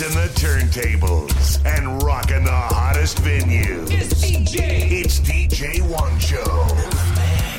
[0.00, 3.92] in the turntables and rocking the hottest venues.
[3.92, 4.90] It's DJ.
[4.90, 6.40] It's DJ One Show.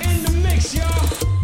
[0.10, 1.35] In the mix, y'all.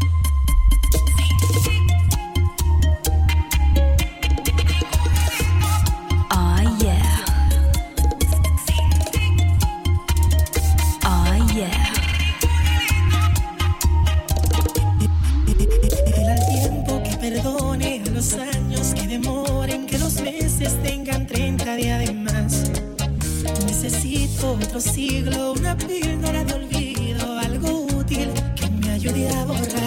[20.83, 22.71] tengan 30 días de más.
[23.65, 29.80] Necesito otro siglo, una píldora de olvido, algo útil que me ayude a borrar.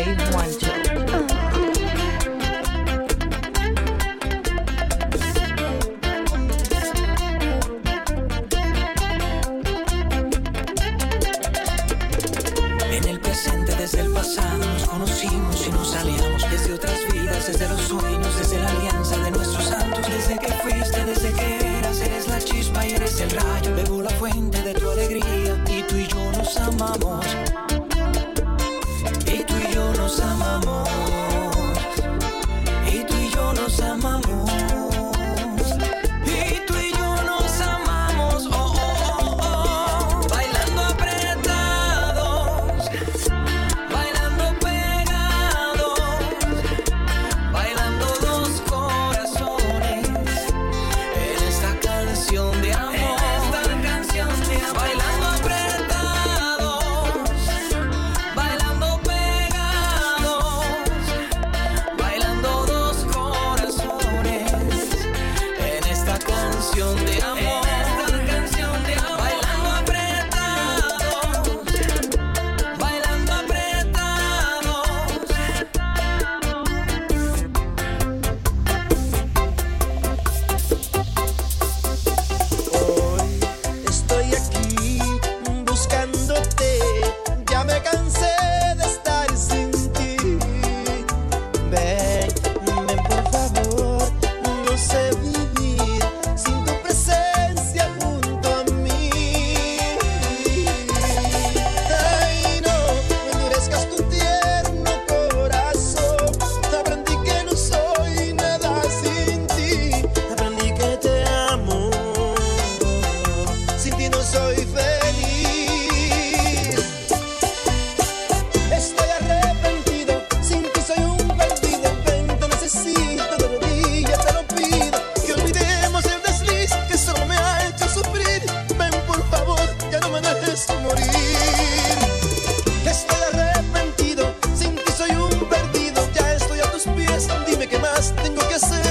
[0.00, 0.69] wave one.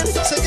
[0.06, 0.39] Tengo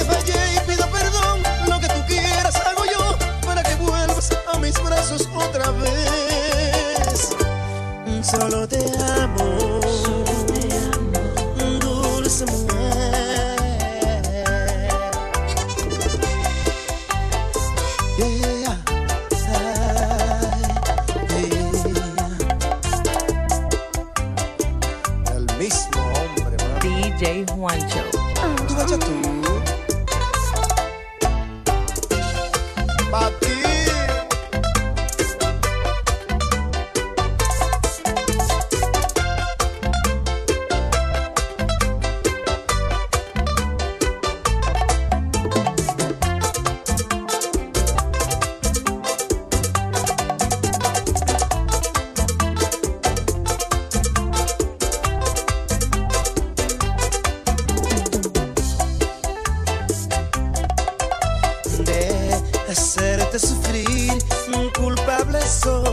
[65.23, 65.92] culpable soy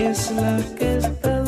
[0.00, 1.39] Es la que está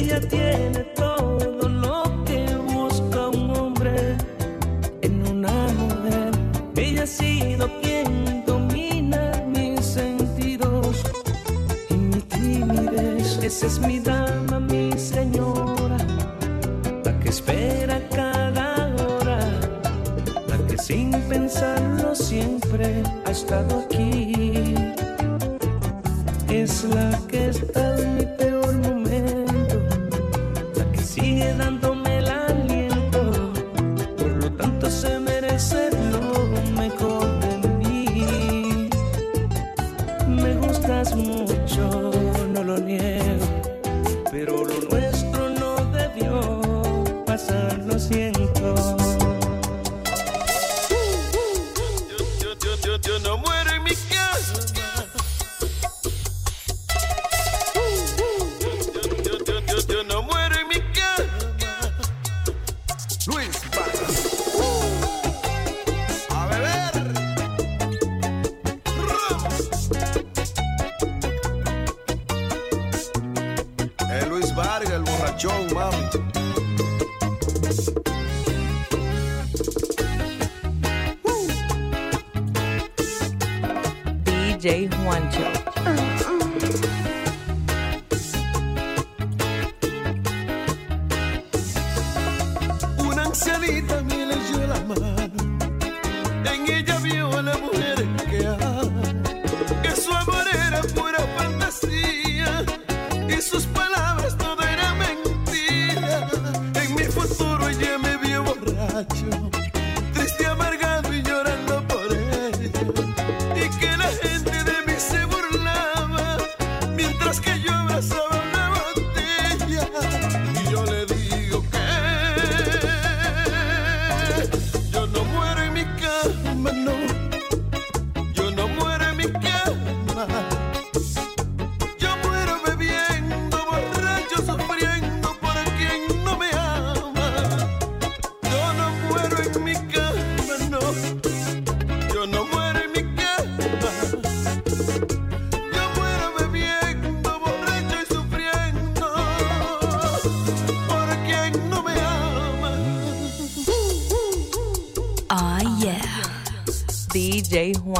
[0.00, 4.16] Ella tiene todo lo que busca un hombre
[5.02, 6.30] en una mujer.
[6.76, 11.02] Ella ha sido quien domina mis sentidos
[11.90, 13.40] y mi timidez.
[13.42, 14.17] Esa es mi danza.
[31.28, 31.97] sigue dando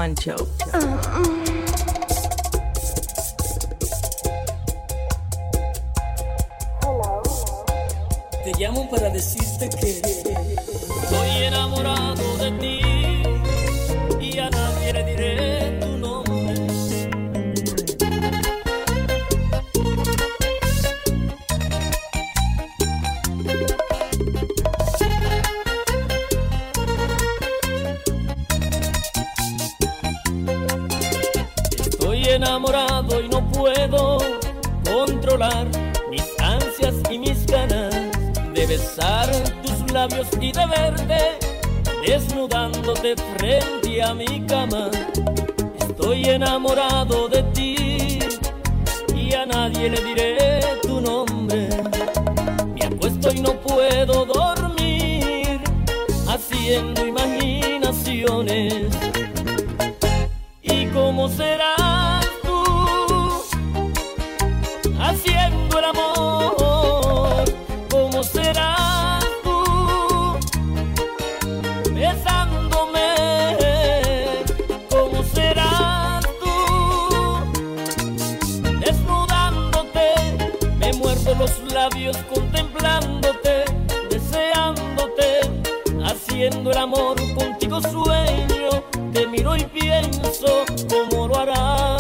[0.09, 0.58] Sancho.
[43.09, 44.91] de frente a mi cama.
[45.81, 48.19] Estoy enamorado de ti
[49.15, 51.69] y a nadie le diré tu nombre.
[52.75, 55.61] Me acuesto y no puedo dormir
[56.29, 58.75] haciendo imaginaciones.
[60.63, 61.88] ¿Y cómo será?
[81.73, 83.65] labios contemplándote,
[84.11, 85.41] deseándote,
[86.05, 91.98] haciendo el amor contigo sueño, te miro y pienso cómo lo harás.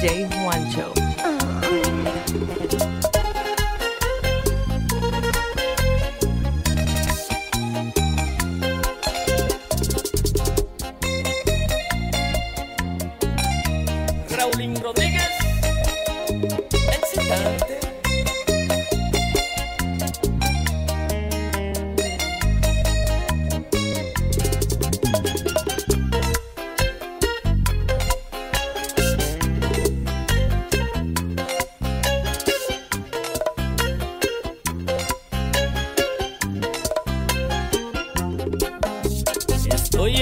[0.00, 0.39] James.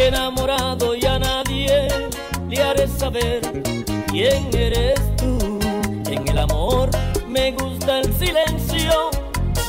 [0.00, 1.88] enamorado y a nadie
[2.48, 3.40] le haré saber
[4.06, 5.58] quién eres tú.
[6.10, 6.90] En el amor
[7.26, 9.10] me gusta el silencio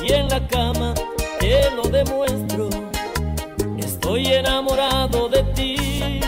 [0.08, 0.94] y en la cama
[1.40, 2.70] te lo demuestro.
[3.78, 6.20] Estoy enamorado de ti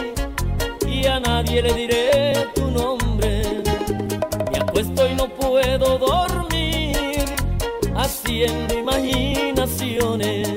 [0.87, 3.63] y a nadie le diré tu nombre.
[4.51, 7.25] Me acuesto y no puedo dormir
[7.95, 10.49] haciendo imaginaciones.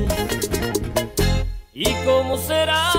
[1.73, 2.94] ¿Y cómo será?